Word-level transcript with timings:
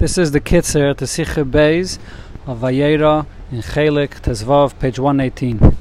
This 0.00 0.16
is 0.16 0.30
the 0.30 0.40
Kitzer 0.40 0.96
to 0.96 1.04
Sicha 1.04 1.44
Beis 1.44 1.98
of 2.46 2.60
Vayera 2.60 3.26
in 3.52 3.60
Chelik 3.60 4.22
Tezvav, 4.22 4.78
page 4.78 4.98
118. 4.98 5.76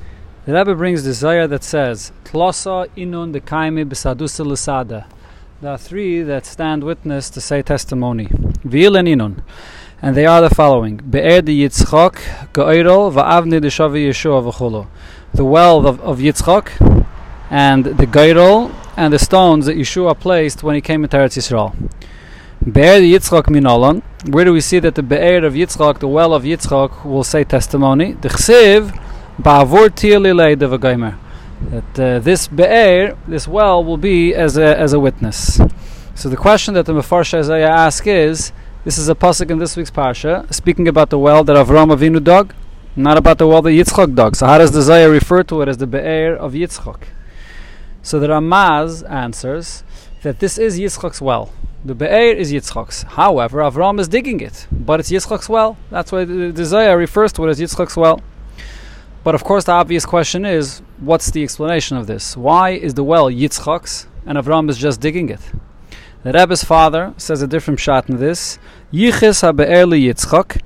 The 0.45 0.53
Rebbe 0.53 0.75
brings 0.75 1.05
the 1.05 1.13
Zohar 1.13 1.47
that 1.47 1.63
says, 1.63 2.11
Tlosa 2.25 2.89
inun 2.97 3.31
de 3.31 3.39
kaimi 3.39 3.85
besadusa 3.85 4.45
lusada. 4.45 5.05
There 5.61 5.71
are 5.71 5.77
three 5.77 6.21
that 6.23 6.45
stand 6.45 6.83
witness 6.83 7.29
to 7.29 7.39
say 7.39 7.61
testimony. 7.61 8.27
Vil 8.65 8.97
and 8.97 9.07
inun. 9.07 9.41
And 10.01 10.17
they 10.17 10.25
are 10.25 10.41
the 10.41 10.53
following. 10.53 10.97
Be'er 10.97 11.41
de 11.41 11.57
Yitzchok, 11.57 12.51
Go'irol, 12.51 13.13
Va'avni 13.13 13.61
de 13.61 13.69
Shavi 13.69 14.09
Yeshua 14.09 14.51
v'chulo. 14.51 14.87
The 15.33 15.45
well 15.45 15.87
of, 15.87 16.01
of 16.01 16.19
Yitzchok, 16.19 17.15
and 17.49 17.85
the 17.85 18.05
Goirol, 18.05 18.75
and 18.97 19.13
the 19.13 19.19
stones 19.19 19.65
that 19.67 19.77
Yeshua 19.77 20.19
placed 20.19 20.61
when 20.61 20.75
he 20.75 20.81
came 20.81 21.05
into 21.05 21.15
Eretz 21.15 21.37
Yisrael. 21.37 21.73
Be'er 22.61 22.99
de 22.99 23.13
Yitzchok 23.13 23.43
minolon. 23.45 24.03
Where 24.29 24.43
do 24.43 24.51
we 24.51 24.59
see 24.59 24.79
that 24.79 24.95
the 24.95 25.01
Be'er 25.01 25.45
of 25.45 25.53
Yitzchok, 25.53 25.99
the 25.99 26.09
well 26.09 26.33
of 26.33 26.43
Yitzchok, 26.43 27.05
will 27.05 27.23
say 27.23 27.45
testimony? 27.45 28.11
The 28.11 28.27
Chsiv, 28.27 28.91
Ba'avur 29.41 29.95
tir 29.95 30.19
lilei 30.19 30.59
de 30.59 30.67
v'goymer. 30.67 31.17
That 31.61 31.99
uh, 31.99 32.19
this 32.19 32.49
Be'er, 32.49 33.17
this 33.25 33.47
well, 33.47 33.81
will 33.81 33.95
be 33.95 34.35
as 34.35 34.57
a, 34.57 34.77
as 34.77 34.91
a 34.91 34.99
witness. 34.99 35.61
So 36.15 36.27
the 36.27 36.35
question 36.35 36.73
that 36.73 36.85
the 36.85 36.91
Mefarsh 36.91 37.33
Isaiah 37.33 37.69
asks 37.69 38.05
is, 38.05 38.51
this 38.83 38.97
is 38.97 39.07
a 39.07 39.15
pasuk 39.15 39.49
in 39.49 39.59
this 39.59 39.77
week's 39.77 39.89
parsha, 39.89 40.53
speaking 40.53 40.89
about 40.89 41.11
the 41.11 41.17
well 41.17 41.45
that 41.45 41.55
Avram 41.55 41.95
Avinu 41.95 42.21
dug, 42.21 42.53
not 42.93 43.17
about 43.17 43.37
the 43.37 43.47
well 43.47 43.61
that 43.61 43.69
Yitzchok 43.69 44.15
dug. 44.15 44.35
So 44.35 44.47
how 44.47 44.57
does 44.57 44.73
the 44.73 44.81
Zohar 44.81 45.09
refer 45.09 45.43
to 45.43 45.61
it 45.61 45.69
as 45.69 45.77
the 45.77 45.87
Be'er 45.87 46.35
of 46.35 46.51
Yitzchok? 46.51 47.03
So 48.01 48.19
the 48.19 48.27
Ramaz 48.27 49.09
answers 49.09 49.85
that 50.23 50.39
this 50.39 50.57
is 50.57 50.77
Yitzchok's 50.77 51.21
well. 51.21 51.53
The 51.85 51.95
Be'er 51.95 52.35
is 52.35 52.51
Yitzchok's. 52.51 53.03
However, 53.03 53.59
Avram 53.59 54.01
is 54.01 54.09
digging 54.09 54.41
it, 54.41 54.67
but 54.69 54.99
it's 54.99 55.09
Yitzchok's 55.09 55.47
well. 55.47 55.77
That's 55.89 56.11
why 56.11 56.25
the, 56.25 56.65
Zohar 56.65 56.97
refers 56.97 57.31
to 57.33 57.45
it 57.45 57.49
as 57.49 57.59
Yitzchok's 57.59 57.95
well. 57.95 58.19
But 59.23 59.33
of 59.33 59.45
course, 59.45 59.63
the 59.63 59.71
obvious 59.71 60.05
question 60.05 60.45
is, 60.45 60.81
what's 60.99 61.31
the 61.31 61.41
explanation 61.41 61.95
of 61.95 62.05
this? 62.05 62.35
Why 62.35 62.71
is 62.71 62.95
the 62.95 63.03
well 63.03 63.29
Yitzchok's 63.29 64.07
and 64.25 64.37
Avram 64.37 64.69
is 64.69 64.77
just 64.77 64.99
digging 64.99 65.29
it? 65.29 65.39
The 66.23 66.33
Rebbe's 66.33 66.65
father 66.65 67.13
says 67.15 67.41
a 67.41 67.47
different 67.47 67.79
shot 67.79 68.09
in 68.09 68.17
this. 68.17 68.59
Yichis 68.91 69.41
ha-be'er 69.41 69.85
li-Yitzchok. 69.85 70.61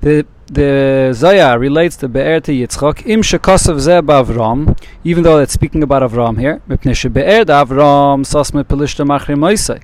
The 0.00 0.26
the 0.46 1.12
Zohar 1.14 1.58
relates 1.58 1.96
the 1.96 2.08
Be'er 2.08 2.40
to 2.40 2.52
Yitzchok. 2.52 3.06
Im 3.06 3.22
shekosav 3.22 3.80
ze 3.80 3.92
Avram, 3.92 4.78
even 5.02 5.22
though 5.24 5.38
it's 5.38 5.52
speaking 5.52 5.82
about 5.82 6.02
Avram 6.02 6.38
here. 6.38 6.62
Mipnei 6.68 6.94
shebe'er 6.94 7.44
da 7.44 7.64
Avram 7.64 8.24
sas 8.24 8.52
me 8.54 8.62
pelishta 8.62 9.06
machri 9.06 9.36
moisei. 9.36 9.82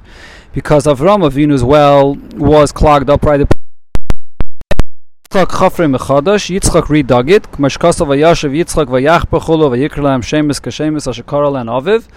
Because 0.52 0.86
Avram 0.86 1.22
Avinu's 1.28 1.62
well 1.62 2.16
was 2.34 2.72
clogged 2.72 3.08
up 3.08 3.24
right 3.24 3.40
Yitzchak 5.30 5.46
chafre 5.46 5.96
mechadosh, 5.96 6.50
Yitzchak 6.50 6.86
redug 6.86 7.30
it, 7.30 7.44
k'mash 7.52 7.78
kosav 7.78 8.08
vayashav 8.08 8.50
Yitzchak 8.50 8.86
vayach 8.86 9.26
bechulu 9.28 9.70
vayikra 9.70 10.02
lahem 10.02 10.22
shemes 10.24 10.60
kashemes 10.60 11.06
asher 11.06 11.22
kara 11.22 11.46
aviv. 11.46 12.08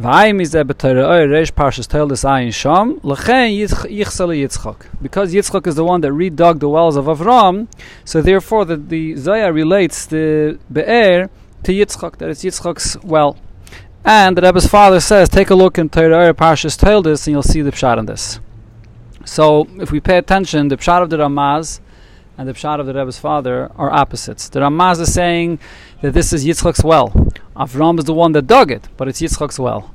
V'ayim 0.00 0.40
is 0.40 0.52
there 0.52 0.64
b'torah 0.64 1.10
oy 1.10 1.44
parshas 1.52 1.86
toilus 1.86 2.24
ayin 2.24 2.50
sham, 2.50 2.98
l'chein 3.02 3.54
yichsel 3.54 4.32
Yitzchak. 4.32 4.86
Because 5.02 5.34
Yitzchak 5.34 5.66
is 5.66 5.74
the 5.74 5.84
one 5.84 6.00
that 6.00 6.12
redug 6.12 6.60
the 6.60 6.70
wells 6.70 6.96
of 6.96 7.04
Avram, 7.04 7.68
so 8.06 8.22
therefore 8.22 8.64
the, 8.64 8.78
the 8.78 9.14
Zohar 9.16 9.52
relates 9.52 10.06
the 10.06 10.58
Be'er 10.72 11.28
to 11.64 11.72
Yitzchak, 11.72 12.16
that 12.16 12.30
it's 12.30 12.42
Yitzchak's 12.42 12.96
well. 13.04 13.36
And 14.04 14.36
the 14.36 14.42
Rebbe's 14.42 14.66
father 14.66 14.98
says, 14.98 15.28
take 15.28 15.50
a 15.50 15.54
look 15.54 15.78
in 15.78 15.88
Torah 15.88 16.34
parshas 16.34 16.76
toilus 16.76 17.26
and 17.26 17.32
you'll 17.32 17.42
see 17.42 17.62
the 17.62 17.70
pshat 17.70 17.98
in 17.98 18.06
this. 18.06 18.40
So 19.24 19.68
if 19.78 19.92
we 19.92 20.00
pay 20.00 20.18
attention, 20.18 20.68
the 20.68 20.76
pshat 20.76 21.02
of 21.02 21.10
the 21.10 21.18
Ramaz 21.18 21.80
and 22.36 22.48
the 22.48 22.52
pshat 22.52 22.80
of 22.80 22.86
the 22.86 22.94
Rebbe's 22.94 23.20
father 23.20 23.70
are 23.76 23.92
opposites. 23.92 24.48
The 24.48 24.58
Ramaz 24.58 25.00
is 25.00 25.14
saying 25.14 25.60
that 26.00 26.14
this 26.14 26.32
is 26.32 26.44
Yitzchak's 26.44 26.82
well. 26.82 27.10
Avram 27.54 28.00
is 28.00 28.04
the 28.06 28.14
one 28.14 28.32
that 28.32 28.48
dug 28.48 28.72
it, 28.72 28.88
but 28.96 29.06
it's 29.06 29.20
Yitzchak's 29.20 29.60
well. 29.60 29.94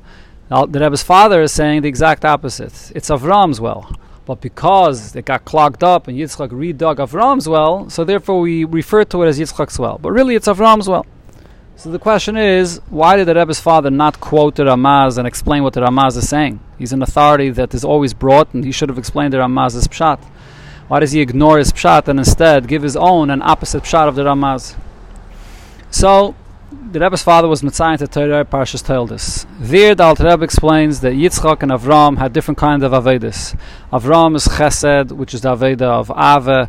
Now, 0.50 0.64
the 0.64 0.80
Rebbe's 0.80 1.02
father 1.02 1.42
is 1.42 1.52
saying 1.52 1.82
the 1.82 1.88
exact 1.88 2.24
opposite. 2.24 2.90
It's 2.94 3.10
Avram's 3.10 3.60
well. 3.60 3.94
But 4.24 4.40
because 4.40 5.14
it 5.16 5.26
got 5.26 5.44
clogged 5.44 5.84
up 5.84 6.08
and 6.08 6.16
Yitzchak 6.16 6.48
redug 6.48 6.96
Avram's 6.96 7.46
well, 7.46 7.90
so 7.90 8.04
therefore 8.04 8.40
we 8.40 8.64
refer 8.64 9.04
to 9.04 9.22
it 9.22 9.28
as 9.28 9.38
Yitzchak's 9.38 9.78
well. 9.78 9.98
But 9.98 10.12
really 10.12 10.34
it's 10.34 10.48
Avram's 10.48 10.88
well. 10.88 11.04
So 11.78 11.92
the 11.92 12.00
question 12.00 12.36
is, 12.36 12.80
why 12.90 13.14
did 13.16 13.28
the 13.28 13.36
Rebbe's 13.36 13.60
father 13.60 13.88
not 13.88 14.18
quote 14.18 14.56
the 14.56 14.64
Ramaz 14.64 15.16
and 15.16 15.28
explain 15.28 15.62
what 15.62 15.74
the 15.74 15.80
Ramaz 15.80 16.16
is 16.16 16.28
saying? 16.28 16.58
He's 16.76 16.92
an 16.92 17.02
authority 17.02 17.50
that 17.50 17.72
is 17.72 17.84
always 17.84 18.12
brought, 18.12 18.52
and 18.52 18.64
he 18.64 18.72
should 18.72 18.88
have 18.88 18.98
explained 18.98 19.32
the 19.32 19.38
Ramaz's 19.38 19.86
pshat. 19.86 20.18
Why 20.88 20.98
does 20.98 21.12
he 21.12 21.20
ignore 21.20 21.56
his 21.56 21.72
pshat 21.72 22.08
and 22.08 22.18
instead 22.18 22.66
give 22.66 22.82
his 22.82 22.96
own 22.96 23.30
and 23.30 23.44
opposite 23.44 23.84
pshat 23.84 24.08
of 24.08 24.16
the 24.16 24.24
Ramaz? 24.24 24.74
So, 25.88 26.34
the 26.90 26.98
Rebbe's 26.98 27.22
father 27.22 27.46
was 27.46 27.62
Mitzayin 27.62 27.98
to 27.98 28.08
Torah 28.08 28.44
Parshas 28.44 28.82
Toldis. 28.82 29.46
There, 29.60 29.94
the 29.94 30.02
Alter 30.02 30.24
Rebbe 30.24 30.42
explains 30.42 30.98
that 31.02 31.12
Yitzchak 31.12 31.62
and 31.62 31.70
Avram 31.70 32.18
had 32.18 32.32
different 32.32 32.58
kinds 32.58 32.82
of 32.82 32.90
Avedis. 32.90 33.56
Avram 33.92 34.34
is 34.34 34.48
Chesed, 34.48 35.12
which 35.12 35.32
is 35.32 35.42
the 35.42 35.54
Aveda 35.54 35.82
of 35.82 36.10
Ave, 36.10 36.66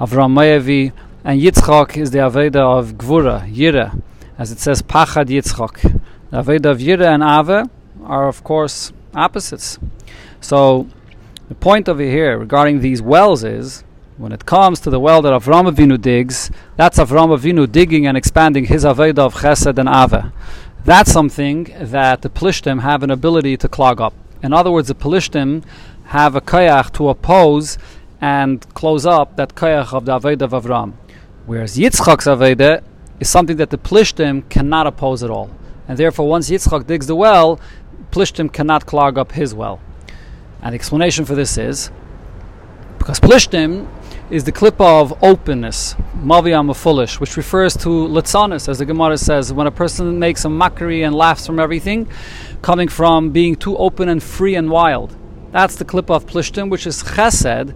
Avram 0.00 0.32
Meyevi, 0.32 0.92
and 1.22 1.40
Yitzchak 1.40 1.96
is 1.96 2.10
the 2.10 2.18
Aveda 2.18 2.56
of 2.56 2.94
Gvura, 2.94 3.48
Yira, 3.54 4.02
as 4.38 4.52
it 4.52 4.60
says 4.60 4.80
Pachad 4.80 5.26
Yitzchak. 5.26 6.00
The 6.30 6.42
Aveda 6.42 6.66
of 6.66 6.78
Yira 6.78 7.06
and 7.06 7.22
Ave 7.22 7.64
are, 8.04 8.28
of 8.28 8.44
course, 8.44 8.92
opposites. 9.14 9.78
So, 10.40 10.88
the 11.48 11.54
point 11.54 11.88
over 11.88 12.02
here 12.02 12.38
regarding 12.38 12.80
these 12.80 13.02
wells 13.02 13.42
is 13.42 13.82
when 14.16 14.32
it 14.32 14.46
comes 14.46 14.80
to 14.80 14.90
the 14.90 15.00
well 15.00 15.22
that 15.22 15.32
Avram 15.32 15.70
Avinu 15.70 16.00
digs, 16.00 16.50
that's 16.76 16.98
Avram 16.98 17.36
Avinu 17.36 17.70
digging 17.70 18.06
and 18.06 18.16
expanding 18.16 18.66
his 18.66 18.84
Aveda 18.84 19.18
of 19.18 19.34
Chesed 19.34 19.78
and 19.78 19.88
Ave. 19.88 20.30
That's 20.84 21.12
something 21.12 21.72
that 21.80 22.22
the 22.22 22.28
Plishtim 22.28 22.82
have 22.82 23.02
an 23.02 23.10
ability 23.10 23.56
to 23.58 23.68
clog 23.68 24.00
up. 24.00 24.14
In 24.42 24.52
other 24.52 24.70
words, 24.70 24.88
the 24.88 24.94
Plishtim 24.94 25.64
have 26.06 26.36
a 26.36 26.40
koyach 26.40 26.92
to 26.92 27.08
oppose 27.08 27.78
and 28.20 28.66
close 28.74 29.06
up 29.06 29.36
that 29.36 29.54
koyach 29.54 29.92
of 29.92 30.04
the 30.04 30.18
Aveda 30.18 30.42
of 30.42 30.52
Avram. 30.52 30.94
Whereas 31.46 31.76
Yitzchak's 31.76 32.26
Aveda 32.26 32.82
is 33.20 33.28
something 33.28 33.56
that 33.56 33.70
the 33.70 33.78
Plishtim 33.78 34.48
cannot 34.48 34.86
oppose 34.86 35.22
at 35.22 35.30
all. 35.30 35.50
And 35.86 35.98
therefore, 35.98 36.28
once 36.28 36.50
Yitzchak 36.50 36.86
digs 36.86 37.06
the 37.06 37.16
well, 37.16 37.60
Plishtim 38.10 38.52
cannot 38.52 38.86
clog 38.86 39.18
up 39.18 39.32
his 39.32 39.54
well. 39.54 39.80
And 40.62 40.72
the 40.72 40.76
explanation 40.76 41.24
for 41.24 41.34
this 41.34 41.56
is 41.56 41.90
because 42.98 43.20
Plishtim 43.20 43.88
is 44.30 44.44
the 44.44 44.52
clip 44.52 44.78
of 44.80 45.22
openness, 45.24 45.94
maviyam 46.18 46.74
foolish, 46.76 47.18
which 47.18 47.36
refers 47.36 47.74
to 47.74 47.88
litzanis, 47.88 48.68
as 48.68 48.78
the 48.78 48.84
Gemara 48.84 49.16
says, 49.16 49.52
when 49.52 49.66
a 49.66 49.70
person 49.70 50.18
makes 50.18 50.44
a 50.44 50.48
mockery 50.50 51.02
and 51.02 51.14
laughs 51.14 51.46
from 51.46 51.58
everything, 51.58 52.06
coming 52.60 52.88
from 52.88 53.30
being 53.30 53.54
too 53.54 53.76
open 53.78 54.10
and 54.10 54.22
free 54.22 54.54
and 54.54 54.70
wild. 54.70 55.16
That's 55.52 55.76
the 55.76 55.86
clip 55.86 56.10
of 56.10 56.26
Plishtim, 56.26 56.68
which 56.68 56.86
is 56.86 57.02
chesed 57.02 57.74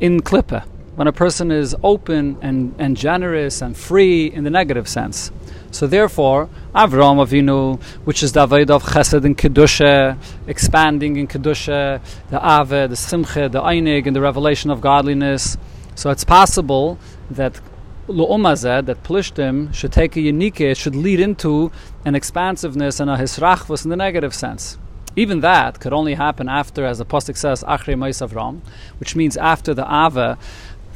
in 0.00 0.20
klippa, 0.20 0.64
when 0.94 1.08
a 1.08 1.12
person 1.12 1.50
is 1.50 1.74
open 1.82 2.36
and, 2.42 2.74
and 2.78 2.96
generous 2.96 3.62
and 3.62 3.76
free 3.76 4.26
in 4.26 4.44
the 4.44 4.50
negative 4.50 4.86
sense. 4.86 5.30
So 5.70 5.86
therefore, 5.86 6.50
Avram 6.74 7.16
Avinu, 7.16 7.82
which 8.04 8.22
is 8.22 8.32
the 8.32 8.46
Aved 8.46 8.68
of 8.68 8.82
Chesed 8.84 9.24
and 9.24 9.36
Kedusha, 9.36 10.18
expanding 10.46 11.16
in 11.16 11.26
Kedusha, 11.26 12.02
the 12.28 12.40
Ave, 12.40 12.88
the 12.88 12.96
Simcha, 12.96 13.48
the 13.48 13.62
Einig, 13.62 14.06
and 14.06 14.14
the 14.14 14.20
revelation 14.20 14.70
of 14.70 14.82
godliness. 14.82 15.56
So 15.94 16.10
it's 16.10 16.24
possible 16.24 16.98
that 17.30 17.58
Lu'umazeh, 18.06 18.84
that 18.84 19.02
Plishtim, 19.02 19.72
should 19.72 19.92
take 19.92 20.16
a 20.16 20.20
unique, 20.20 20.76
should 20.76 20.94
lead 20.94 21.20
into 21.20 21.72
an 22.04 22.14
expansiveness 22.14 23.00
and 23.00 23.08
a 23.08 23.16
hisrachvus 23.16 23.84
in 23.84 23.90
the 23.90 23.96
negative 23.96 24.34
sense. 24.34 24.76
Even 25.14 25.40
that 25.40 25.78
could 25.78 25.92
only 25.92 26.14
happen 26.14 26.48
after, 26.48 26.86
as 26.86 26.98
the 26.98 27.04
Pasuk 27.04 27.36
says, 27.36 27.62
Achre 27.64 27.94
Avram, 27.94 28.60
which 28.98 29.14
means 29.14 29.36
after 29.36 29.74
the 29.74 29.84
Ave 29.84 30.36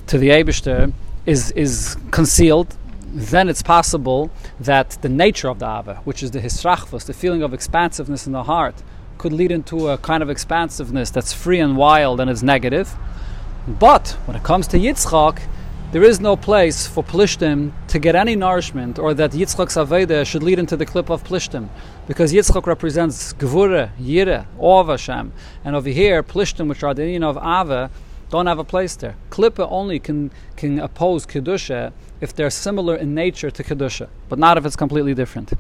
to 0.07 0.19
the 0.19 0.29
Abishter 0.29 0.93
is, 1.25 1.51
is 1.53 1.97
concealed, 2.11 2.77
then 3.13 3.49
it's 3.49 3.63
possible 3.63 4.31
that 4.61 4.91
the 5.03 5.09
nature 5.09 5.49
of 5.49 5.59
the 5.59 5.67
Ava, 5.67 6.01
which 6.05 6.23
is 6.23 6.31
the 6.31 6.41
hisrachvus, 6.41 7.07
the 7.07 7.15
feeling 7.15 7.43
of 7.43 7.55
expansiveness 7.55 8.27
in 8.27 8.33
the 8.33 8.45
heart, 8.45 8.83
could 9.19 9.33
lead 9.33 9.51
into 9.51 9.89
a 9.89 9.99
kind 9.99 10.23
of 10.23 10.31
expansiveness 10.31 11.11
that's 11.11 11.33
free 11.33 11.59
and 11.61 11.77
wild 11.77 12.21
and 12.21 12.31
is 12.31 12.43
negative. 12.43 12.95
But 13.67 14.11
when 14.27 14.37
it 14.37 14.45
comes 14.45 14.67
to 14.69 14.79
Yitzchak, 14.79 15.41
there 15.93 16.03
is 16.03 16.21
no 16.21 16.37
place 16.37 16.87
for 16.87 17.03
Plishtim 17.03 17.73
to 17.89 17.99
get 17.99 18.15
any 18.15 18.37
nourishment, 18.37 18.99
or 18.99 19.15
that 19.15 19.31
Yitzchak's 19.31 19.77
Aveda 19.77 20.27
should 20.27 20.43
lead 20.43 20.59
into 20.59 20.77
the 20.77 20.85
clip 20.85 21.11
of 21.11 21.25
Plishtim, 21.25 21.69
because 22.07 22.33
Yitzchak 22.33 22.67
represents 22.67 23.33
Gvura, 23.33 23.91
Yira, 23.99 24.47
of 24.59 24.89
Hashem, 24.89 25.33
and 25.65 25.75
over 25.75 25.89
here, 25.89 26.23
Plishtim, 26.23 26.69
which 26.69 26.83
are 26.83 26.93
the 26.93 27.05
union 27.05 27.23
of 27.23 27.37
Ava, 27.37 27.91
don't 28.31 28.47
have 28.47 28.59
a 28.59 28.65
place 28.65 28.97
there. 28.97 29.17
Klippa 29.31 29.67
only 29.71 29.99
can, 29.99 30.31
can 30.57 30.79
oppose 30.79 31.27
Kedusha 31.27 31.93
if 32.21 32.35
they're 32.35 32.51
similar 32.51 32.97
in 32.97 33.15
nature 33.15 33.51
to 33.51 33.63
Kedusha, 33.63 34.09
but 34.29 34.39
not 34.39 34.59
if 34.59 34.67
it's 34.67 34.77
completely 34.77 35.15
different. 35.15 35.53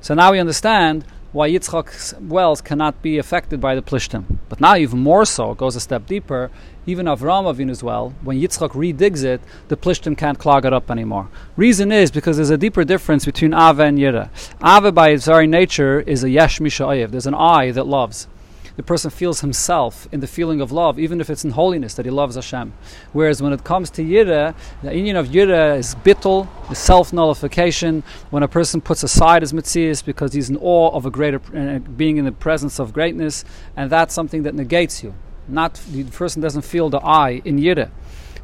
So 0.00 0.14
now 0.14 0.32
we 0.32 0.38
understand 0.38 1.04
why 1.32 1.50
Yitzchak's 1.50 2.14
wells 2.20 2.60
cannot 2.60 3.02
be 3.02 3.18
affected 3.18 3.60
by 3.60 3.74
the 3.74 3.82
Plishtim. 3.82 4.38
But 4.48 4.60
now 4.60 4.76
even 4.76 5.00
more 5.00 5.24
so, 5.24 5.50
it 5.50 5.58
goes 5.58 5.76
a 5.76 5.80
step 5.80 6.06
deeper, 6.06 6.50
even 6.86 7.06
Avram 7.06 7.44
Avinu's 7.44 7.82
well, 7.82 8.14
when 8.22 8.40
Yitzchak 8.40 8.70
redigs 8.70 9.24
it, 9.24 9.40
the 9.68 9.76
Plishtim 9.76 10.16
can't 10.16 10.38
clog 10.38 10.64
it 10.64 10.72
up 10.72 10.90
anymore. 10.90 11.28
Reason 11.56 11.90
is 11.90 12.10
because 12.10 12.36
there's 12.36 12.50
a 12.50 12.56
deeper 12.56 12.84
difference 12.84 13.24
between 13.24 13.52
Ava 13.52 13.82
and 13.82 13.98
Yira. 13.98 14.30
Ava 14.64 14.92
by 14.92 15.10
its 15.10 15.26
very 15.26 15.46
nature 15.46 16.00
is 16.00 16.22
a 16.24 16.30
Yesh 16.30 16.58
Misha'ayev. 16.58 17.10
There's 17.10 17.26
an 17.26 17.34
eye 17.34 17.70
that 17.72 17.86
loves 17.86 18.28
the 18.76 18.82
person 18.82 19.10
feels 19.10 19.40
himself 19.40 20.06
in 20.12 20.20
the 20.20 20.26
feeling 20.26 20.60
of 20.60 20.70
love, 20.70 20.98
even 20.98 21.20
if 21.20 21.30
it's 21.30 21.44
in 21.44 21.52
holiness 21.52 21.94
that 21.94 22.04
he 22.04 22.10
loves 22.10 22.36
Hashem. 22.36 22.72
Whereas 23.12 23.42
when 23.42 23.52
it 23.52 23.64
comes 23.64 23.90
to 23.90 24.02
Yira, 24.02 24.54
the 24.82 24.94
union 24.94 25.16
of 25.16 25.28
Yira 25.28 25.78
is 25.78 25.94
bittul, 25.96 26.48
is 26.70 26.78
self 26.78 27.12
nullification. 27.12 28.02
When 28.30 28.42
a 28.42 28.48
person 28.48 28.80
puts 28.80 29.02
aside 29.02 29.42
his 29.42 29.52
mitzias 29.52 30.04
because 30.04 30.34
he's 30.34 30.50
in 30.50 30.58
awe 30.58 30.90
of 30.90 31.06
a 31.06 31.10
greater, 31.10 31.40
uh, 31.54 31.78
being 31.78 32.18
in 32.18 32.24
the 32.24 32.32
presence 32.32 32.78
of 32.78 32.92
greatness, 32.92 33.44
and 33.76 33.90
that's 33.90 34.14
something 34.14 34.42
that 34.42 34.54
negates 34.54 35.02
you. 35.02 35.14
Not 35.48 35.74
the 35.90 36.04
person 36.04 36.42
doesn't 36.42 36.62
feel 36.62 36.90
the 36.90 36.98
I 36.98 37.42
in 37.44 37.58
Yira. 37.58 37.90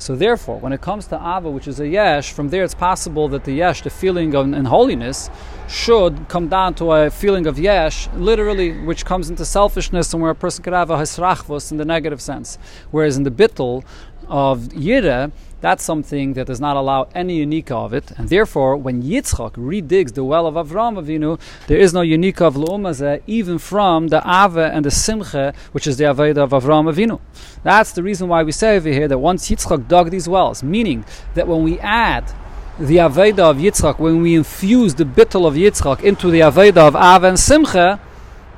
So 0.02 0.16
therefore, 0.16 0.58
when 0.58 0.72
it 0.72 0.80
comes 0.80 1.06
to 1.06 1.14
Ava, 1.14 1.48
which 1.48 1.68
is 1.68 1.78
a 1.78 1.86
Yesh, 1.86 2.32
from 2.32 2.48
there 2.48 2.64
it's 2.64 2.74
possible 2.74 3.28
that 3.28 3.44
the 3.44 3.52
Yesh, 3.52 3.82
the 3.82 3.90
feeling 3.90 4.34
of 4.34 4.52
in 4.52 4.64
holiness, 4.64 5.30
should 5.68 6.28
come 6.28 6.48
down 6.48 6.74
to 6.74 6.90
a 6.90 7.08
feeling 7.08 7.46
of 7.46 7.56
Yesh, 7.56 8.08
literally, 8.16 8.76
which 8.84 9.04
comes 9.04 9.30
into 9.30 9.44
selfishness 9.44 10.12
and 10.12 10.20
where 10.20 10.32
a 10.32 10.34
person 10.34 10.64
could 10.64 10.72
have 10.72 10.90
a 10.90 10.96
Hisrachvus 10.96 11.70
in 11.70 11.76
the 11.76 11.84
negative 11.84 12.20
sense. 12.20 12.58
Whereas 12.90 13.16
in 13.16 13.22
the 13.22 13.30
Bittel 13.30 13.84
of 14.28 14.60
Yira, 14.70 15.32
that's 15.62 15.84
something 15.84 16.32
that 16.32 16.48
does 16.48 16.60
not 16.60 16.76
allow 16.76 17.08
any 17.14 17.36
unique 17.36 17.70
of 17.70 17.94
it, 17.94 18.10
and 18.18 18.28
therefore, 18.28 18.76
when 18.76 19.02
Yitzchak 19.02 19.52
redigs 19.52 20.14
the 20.14 20.24
well 20.24 20.48
of 20.48 20.54
Avram 20.54 21.00
Avinu, 21.00 21.38
there 21.68 21.78
is 21.78 21.94
no 21.94 22.00
unique 22.00 22.40
of 22.40 22.56
Lu'umazeh, 22.56 23.22
even 23.28 23.58
from 23.58 24.08
the 24.08 24.18
Ava 24.26 24.72
and 24.72 24.84
the 24.84 24.90
Simcha, 24.90 25.54
which 25.70 25.86
is 25.86 25.98
the 25.98 26.04
Aveda 26.04 26.38
of 26.38 26.50
Avram 26.50 26.92
Avinu. 26.92 27.20
That's 27.62 27.92
the 27.92 28.02
reason 28.02 28.26
why 28.26 28.42
we 28.42 28.50
say 28.50 28.76
over 28.76 28.88
here 28.88 29.06
that 29.06 29.18
once 29.18 29.48
Yitzchak 29.48 29.86
dug 29.86 30.10
these 30.10 30.28
wells, 30.28 30.64
meaning 30.64 31.04
that 31.34 31.46
when 31.46 31.62
we 31.62 31.78
add 31.78 32.32
the 32.80 32.96
Aveda 32.96 33.50
of 33.50 33.58
Yitzchak, 33.58 34.00
when 34.00 34.20
we 34.20 34.34
infuse 34.34 34.96
the 34.96 35.04
bittel 35.04 35.46
of 35.46 35.54
Yitzchak 35.54 36.02
into 36.02 36.28
the 36.28 36.40
Aveda 36.40 36.78
of 36.78 36.96
Ava 36.96 37.28
and 37.28 37.38
Simcha, 37.38 38.00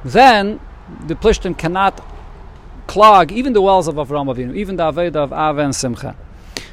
then 0.04 0.58
the 1.06 1.14
Plishtim 1.14 1.58
cannot 1.58 2.02
clog 2.86 3.32
even 3.32 3.52
the 3.52 3.62
wells 3.62 3.88
of 3.88 3.96
Avram 3.96 4.34
Avinu, 4.34 4.54
even 4.56 4.76
the 4.76 4.84
Aveda 4.84 5.16
of 5.16 5.32
Ava 5.32 5.62
and 5.62 5.74
Simcha. 5.74 6.16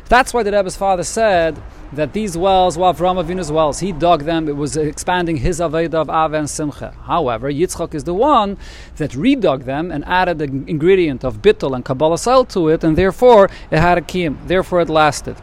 That's 0.09 0.33
why 0.33 0.43
the 0.43 0.51
Rebbe's 0.51 0.75
father 0.75 1.03
said 1.03 1.61
that 1.93 2.11
these 2.11 2.37
wells 2.37 2.77
were 2.77 2.91
Avram 2.91 3.23
Avinu's 3.23 3.49
wells. 3.49 3.79
He 3.79 3.93
dug 3.93 4.23
them. 4.23 4.49
It 4.49 4.57
was 4.57 4.75
expanding 4.75 5.37
his 5.37 5.61
Aveda 5.61 5.95
of 5.95 6.09
Ava 6.09 6.37
and 6.37 6.49
Simcha. 6.49 6.93
However, 7.05 7.49
Yitzchak 7.49 7.93
is 7.93 8.03
the 8.03 8.13
one 8.13 8.57
that 8.97 9.11
redug 9.11 9.63
them 9.63 9.89
and 9.89 10.03
added 10.05 10.39
the 10.39 10.45
ingredient 10.45 11.23
of 11.23 11.41
bittul 11.41 11.75
and 11.75 11.85
Kabbalas 11.85 12.27
Ol 12.27 12.43
to 12.45 12.67
it, 12.67 12.83
and 12.83 12.97
therefore 12.97 13.49
it 13.71 13.79
had 13.79 13.97
a 13.97 14.01
kiyum. 14.01 14.35
Therefore 14.47 14.81
it 14.81 14.89
lasted. 14.89 15.37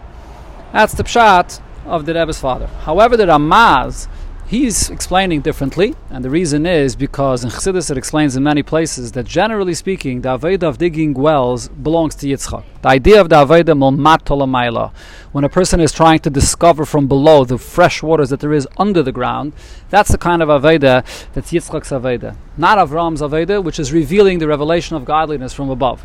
That's 0.72 0.92
the 0.92 1.02
pshat 1.02 1.62
of 1.86 2.04
the 2.04 2.12
Rebbe's 2.12 2.38
father. 2.38 2.66
However, 2.66 3.16
the 3.16 3.24
Ramaz 3.24 4.06
He's 4.48 4.88
explaining 4.88 5.42
differently, 5.42 5.94
and 6.08 6.24
the 6.24 6.30
reason 6.30 6.64
is 6.64 6.96
because 6.96 7.44
in 7.44 7.50
Chassidus 7.50 7.90
it 7.90 7.98
explains 7.98 8.34
in 8.34 8.42
many 8.42 8.62
places 8.62 9.12
that 9.12 9.26
generally 9.26 9.74
speaking, 9.74 10.22
the 10.22 10.38
Aveda 10.38 10.62
of 10.62 10.78
digging 10.78 11.12
wells 11.12 11.68
belongs 11.68 12.14
to 12.14 12.26
Yitzchak. 12.26 12.64
The 12.80 12.88
idea 12.88 13.20
of 13.20 13.28
the 13.28 13.36
Aveda 13.36 13.76
Molmatolamayla, 13.76 14.90
when 15.32 15.44
a 15.44 15.50
person 15.50 15.80
is 15.80 15.92
trying 15.92 16.20
to 16.20 16.30
discover 16.30 16.86
from 16.86 17.08
below 17.08 17.44
the 17.44 17.58
fresh 17.58 18.02
waters 18.02 18.30
that 18.30 18.40
there 18.40 18.54
is 18.54 18.66
under 18.78 19.02
the 19.02 19.12
ground, 19.12 19.52
that's 19.90 20.10
the 20.10 20.16
kind 20.16 20.42
of 20.42 20.48
Aveda 20.48 21.04
that's 21.34 21.52
Yitzchak's 21.52 21.90
Aveda. 21.90 22.34
Not 22.56 22.78
Avram's 22.78 23.20
Aveda, 23.20 23.62
which 23.62 23.78
is 23.78 23.92
revealing 23.92 24.38
the 24.38 24.48
revelation 24.48 24.96
of 24.96 25.04
godliness 25.04 25.52
from 25.52 25.68
above. 25.68 26.02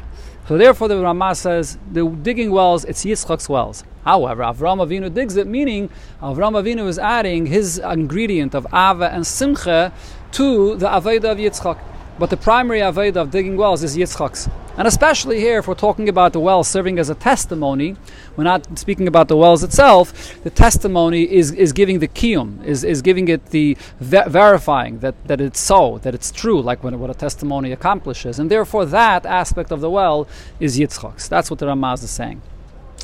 So 0.48 0.58
therefore, 0.58 0.90
the 0.90 0.96
Ramaz 0.96 1.38
says 1.38 1.78
the 1.92 2.06
digging 2.06 2.52
wells, 2.52 2.84
it's 2.84 3.06
Yitzchak's 3.06 3.48
wells. 3.48 3.86
However, 4.04 4.44
Avram 4.44 4.86
Avinu 4.86 5.14
digs 5.14 5.38
it, 5.38 5.48
meaning 5.48 5.90
Avram 6.22 6.62
Avinu 6.62 6.88
is 6.88 7.00
adding 7.00 7.46
his 7.46 7.78
ingredient 7.78 8.54
of 8.54 8.66
Ava 8.68 9.10
and 9.14 9.26
Simcha 9.26 9.94
to 10.34 10.76
the 10.76 10.88
Aveda 10.88 11.32
of 11.32 11.38
Yitzchak. 11.38 11.80
But 12.20 12.30
the 12.30 12.38
primary 12.38 12.80
Aveda 12.80 13.18
of 13.18 13.32
digging 13.32 13.58
wells 13.58 13.84
is 13.84 13.98
Yitzchak's. 13.98 14.48
And 14.78 14.88
especially 14.88 15.40
here, 15.40 15.60
if 15.60 15.68
we're 15.68 15.76
talking 15.76 16.10
about 16.10 16.34
the 16.34 16.40
well 16.40 16.64
serving 16.64 16.98
as 17.00 17.10
a 17.10 17.16
testimony, 17.16 17.96
we're 18.36 18.44
not 18.44 18.78
speaking 18.78 19.08
about 19.08 19.28
the 19.28 19.38
wells 19.38 19.64
itself. 19.64 20.42
The 20.44 20.50
testimony 20.50 21.24
is, 21.32 21.52
is 21.52 21.74
giving 21.74 22.00
the 22.00 22.08
kiyum, 22.08 22.64
is, 22.64 22.84
is 22.84 23.02
giving 23.02 23.28
it 23.28 23.48
the 23.48 23.78
ver- 24.00 24.28
verifying 24.28 25.00
that, 25.00 25.16
that 25.28 25.42
it's 25.42 25.60
so, 25.60 26.00
that 26.00 26.14
it's 26.16 26.32
true, 26.32 26.62
like 26.62 26.84
when, 26.84 27.00
what 27.00 27.10
a 27.10 27.14
testimony 27.16 27.72
accomplishes. 27.72 28.40
And 28.40 28.50
therefore, 28.50 28.86
that 28.86 29.26
aspect 29.26 29.72
of 29.72 29.82
the 29.82 29.90
well 29.90 30.28
is 30.60 30.80
Yitzchak's. 30.80 31.28
That's 31.28 31.50
what 31.50 31.60
the 31.60 31.66
Ramaz 31.68 32.04
is 32.04 32.12
saying. 32.12 32.42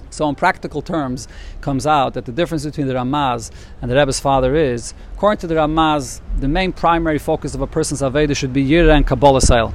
So, 0.09 0.27
in 0.29 0.35
practical 0.35 0.81
terms, 0.81 1.27
comes 1.61 1.85
out 1.87 2.13
that 2.13 2.25
the 2.25 2.31
difference 2.31 2.65
between 2.65 2.87
the 2.87 2.93
Ramaz 2.93 3.51
and 3.81 3.89
the 3.89 3.95
Rebbe's 3.95 4.19
father 4.19 4.55
is, 4.55 4.93
according 5.13 5.39
to 5.41 5.47
the 5.47 5.55
Ramaz, 5.55 6.21
the 6.39 6.47
main 6.47 6.71
primary 6.71 7.19
focus 7.19 7.55
of 7.55 7.61
a 7.61 7.67
person's 7.67 8.01
Aveda 8.01 8.35
should 8.35 8.53
be 8.53 8.65
Yira 8.65 8.95
and 8.95 9.05
Kabbalas 9.05 9.49
Ol 9.55 9.73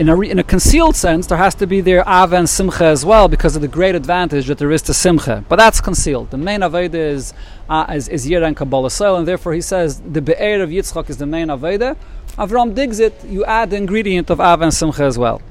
in 0.00 0.08
a, 0.08 0.16
re, 0.16 0.30
in 0.30 0.38
a 0.38 0.42
concealed 0.42 0.96
sense, 0.96 1.26
there 1.26 1.36
has 1.36 1.54
to 1.56 1.66
be 1.66 1.82
their 1.82 2.00
Ava 2.00 2.36
and 2.36 2.48
Simcha 2.48 2.86
as 2.86 3.04
well 3.04 3.28
because 3.28 3.54
of 3.54 3.60
the 3.60 3.68
great 3.68 3.94
advantage 3.94 4.46
that 4.46 4.56
there 4.56 4.72
is 4.72 4.80
to 4.80 4.94
Simcha. 4.94 5.44
But 5.46 5.56
that's 5.56 5.78
concealed. 5.82 6.30
The 6.30 6.38
main 6.38 6.60
Aveda 6.60 6.94
is, 6.94 7.34
uh, 7.68 7.84
is, 7.90 8.08
is 8.08 8.26
Yira 8.26 8.46
and 8.46 8.56
Kabbalas 8.56 8.98
Ol, 9.06 9.16
and 9.16 9.28
therefore 9.28 9.52
he 9.52 9.60
says 9.60 10.00
the 10.00 10.22
Be'er 10.22 10.62
of 10.62 10.70
Yitzchak 10.70 11.10
is 11.10 11.18
the 11.18 11.26
main 11.26 11.48
Aveda. 11.48 11.98
Avram 12.38 12.74
digs 12.74 12.98
it, 12.98 13.22
you 13.26 13.44
add 13.44 13.68
the 13.68 13.76
ingredient 13.76 14.30
of 14.30 14.40
Ava 14.40 14.64
and 14.64 14.72
Simcha 14.72 15.02
as 15.02 15.18
well. 15.18 15.42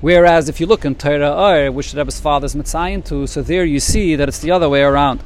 Whereas 0.00 0.48
if 0.48 0.58
you 0.58 0.64
look 0.64 0.86
in 0.86 0.94
Torah 0.94 1.34
Or, 1.34 1.70
which 1.70 1.92
the 1.92 1.98
Rebbe's 1.98 2.18
father 2.18 2.46
is 2.46 2.54
Mitzayin 2.54 3.04
to, 3.08 3.26
so 3.26 3.42
there 3.42 3.66
you 3.66 3.78
see 3.78 4.16
that 4.16 4.26
it's 4.26 4.38
the 4.38 4.52
other 4.52 4.70
way 4.70 4.80
around. 4.80 5.22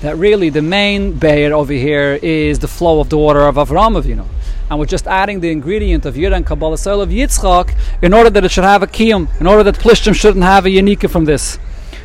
That 0.00 0.16
really 0.16 0.48
the 0.48 0.62
main 0.62 1.18
Be'er 1.18 1.52
over 1.52 1.74
here 1.74 2.18
is 2.22 2.60
the 2.60 2.68
flow 2.68 3.00
of 3.00 3.10
the 3.10 3.18
water 3.18 3.42
of 3.42 3.56
Avram 3.56 4.02
Avinu 4.02 4.26
and 4.70 4.78
we're 4.78 4.86
just 4.86 5.06
adding 5.06 5.40
the 5.40 5.50
ingredient 5.50 6.06
of 6.06 6.14
Yira 6.14 6.36
and 6.36 6.46
Kabbalas 6.46 6.86
Ol 6.86 7.00
of 7.00 7.10
Yitzchak 7.10 7.76
in 8.02 8.14
order 8.14 8.30
that 8.30 8.44
it 8.44 8.50
should 8.50 8.64
have 8.64 8.82
a 8.82 8.86
kiyum, 8.86 9.28
in 9.40 9.46
order 9.46 9.62
that 9.62 9.76
Plishtim 9.76 10.14
shouldn't 10.14 10.44
have 10.44 10.66
a 10.66 10.70
unika 10.70 11.10
from 11.10 11.24
this. 11.24 11.58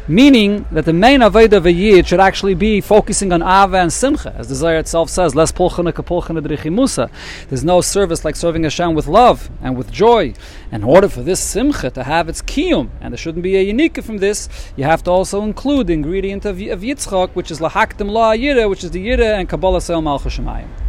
Meaning 0.09 0.65
that 0.71 0.85
the 0.85 0.93
main 0.93 1.19
Aveda 1.19 1.53
of 1.53 1.67
a 1.67 1.71
Yid 1.71 2.07
should 2.07 2.19
actually 2.19 2.55
be 2.55 2.81
focusing 2.81 3.31
on 3.31 3.43
Ava 3.43 3.77
and 3.77 3.93
Simcha, 3.93 4.33
as 4.35 4.49
the 4.49 4.55
Zohar 4.55 4.77
itself 4.77 5.07
says, 5.07 5.35
kapulchana 5.35 6.71
Musa. 6.71 7.11
There's 7.47 7.63
no 7.63 7.79
service 7.81 8.25
like 8.25 8.35
serving 8.35 8.63
Hashem 8.63 8.95
with 8.95 9.05
love 9.05 9.51
and 9.61 9.77
with 9.77 9.91
joy. 9.91 10.33
In 10.71 10.83
order 10.83 11.09
for 11.09 11.21
this 11.21 11.39
Simcha 11.39 11.91
to 11.91 12.03
have 12.03 12.27
its 12.27 12.41
kiyum, 12.41 12.89
and 12.99 13.13
there 13.13 13.19
shouldn't 13.19 13.43
be 13.43 13.55
a 13.55 13.61
unique 13.61 14.03
from 14.03 14.17
this, 14.17 14.49
you 14.75 14.83
have 14.83 15.03
to 15.03 15.11
also 15.11 15.43
include 15.43 15.85
the 15.85 15.93
ingredient 15.93 16.43
of, 16.43 16.59
of 16.59 16.81
Yitzchak, 16.81 17.35
which 17.35 17.51
is 17.51 17.59
lahaktim 17.59 18.09
la 18.09 18.33
Yira, 18.33 18.67
which 18.67 18.83
is 18.83 18.89
the 18.89 19.07
Yira 19.07 19.37
and 19.37 19.47
Kabbalas 19.47 19.93
Ol 19.93 20.01
Malchus 20.01 20.37
Shemayim. 20.37 20.88